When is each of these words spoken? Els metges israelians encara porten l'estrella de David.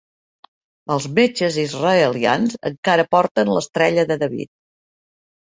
Els 0.93 1.07
metges 1.19 1.59
israelians 1.65 2.57
encara 2.71 3.07
porten 3.17 3.55
l'estrella 3.57 4.11
de 4.15 4.19
David. 4.25 4.53